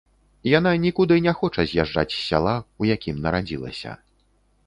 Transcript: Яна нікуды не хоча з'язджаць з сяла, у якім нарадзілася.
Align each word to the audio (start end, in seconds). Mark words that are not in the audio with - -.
Яна 0.51 0.71
нікуды 0.85 1.17
не 1.25 1.33
хоча 1.41 1.65
з'язджаць 1.71 2.13
з 2.15 2.23
сяла, 2.29 2.55
у 2.85 2.89
якім 2.95 3.19
нарадзілася. 3.27 3.91